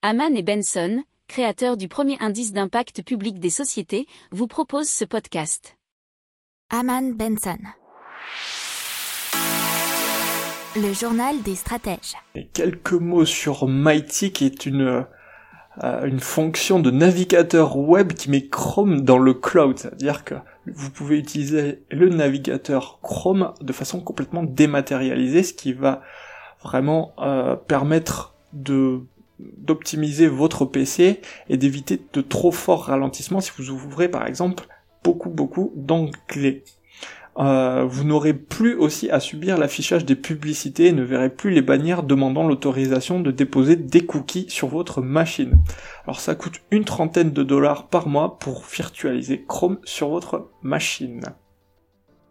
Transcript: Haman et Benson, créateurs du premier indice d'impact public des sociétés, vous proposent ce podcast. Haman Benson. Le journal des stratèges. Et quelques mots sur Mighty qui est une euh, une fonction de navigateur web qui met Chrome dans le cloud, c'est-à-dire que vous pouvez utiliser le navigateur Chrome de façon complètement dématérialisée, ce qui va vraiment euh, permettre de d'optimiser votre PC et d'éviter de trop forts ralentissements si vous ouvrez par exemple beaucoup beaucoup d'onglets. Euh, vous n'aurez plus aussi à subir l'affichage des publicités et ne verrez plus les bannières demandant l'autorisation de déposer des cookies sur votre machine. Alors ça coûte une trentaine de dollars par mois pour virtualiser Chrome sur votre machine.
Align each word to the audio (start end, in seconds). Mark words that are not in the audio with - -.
Haman 0.00 0.36
et 0.36 0.44
Benson, 0.44 1.02
créateurs 1.26 1.76
du 1.76 1.88
premier 1.88 2.16
indice 2.20 2.52
d'impact 2.52 3.02
public 3.02 3.40
des 3.40 3.50
sociétés, 3.50 4.06
vous 4.30 4.46
proposent 4.46 4.88
ce 4.88 5.04
podcast. 5.04 5.76
Haman 6.70 7.14
Benson. 7.14 7.58
Le 10.76 10.92
journal 10.92 11.42
des 11.42 11.56
stratèges. 11.56 12.14
Et 12.36 12.46
quelques 12.46 12.92
mots 12.92 13.24
sur 13.24 13.66
Mighty 13.66 14.30
qui 14.30 14.46
est 14.46 14.66
une 14.66 15.04
euh, 15.82 16.06
une 16.06 16.20
fonction 16.20 16.78
de 16.78 16.92
navigateur 16.92 17.76
web 17.76 18.12
qui 18.12 18.30
met 18.30 18.46
Chrome 18.46 19.00
dans 19.00 19.18
le 19.18 19.34
cloud, 19.34 19.78
c'est-à-dire 19.78 20.22
que 20.22 20.36
vous 20.66 20.90
pouvez 20.90 21.18
utiliser 21.18 21.82
le 21.90 22.08
navigateur 22.08 23.00
Chrome 23.02 23.52
de 23.60 23.72
façon 23.72 24.00
complètement 24.00 24.44
dématérialisée, 24.44 25.42
ce 25.42 25.54
qui 25.54 25.72
va 25.72 26.02
vraiment 26.62 27.14
euh, 27.18 27.56
permettre 27.56 28.36
de 28.52 29.02
d'optimiser 29.38 30.26
votre 30.26 30.64
PC 30.64 31.20
et 31.48 31.56
d'éviter 31.56 32.00
de 32.12 32.20
trop 32.20 32.50
forts 32.50 32.84
ralentissements 32.84 33.40
si 33.40 33.52
vous 33.56 33.70
ouvrez 33.70 34.08
par 34.08 34.26
exemple 34.26 34.66
beaucoup 35.04 35.30
beaucoup 35.30 35.72
d'onglets. 35.76 36.64
Euh, 37.38 37.84
vous 37.84 38.02
n'aurez 38.02 38.34
plus 38.34 38.74
aussi 38.74 39.10
à 39.10 39.20
subir 39.20 39.58
l'affichage 39.58 40.04
des 40.04 40.16
publicités 40.16 40.86
et 40.86 40.92
ne 40.92 41.04
verrez 41.04 41.30
plus 41.30 41.50
les 41.50 41.62
bannières 41.62 42.02
demandant 42.02 42.46
l'autorisation 42.46 43.20
de 43.20 43.30
déposer 43.30 43.76
des 43.76 44.04
cookies 44.04 44.46
sur 44.48 44.66
votre 44.66 45.02
machine. 45.02 45.62
Alors 46.04 46.18
ça 46.18 46.34
coûte 46.34 46.60
une 46.72 46.84
trentaine 46.84 47.30
de 47.30 47.44
dollars 47.44 47.86
par 47.86 48.08
mois 48.08 48.38
pour 48.40 48.64
virtualiser 48.64 49.44
Chrome 49.46 49.78
sur 49.84 50.08
votre 50.08 50.50
machine. 50.62 51.22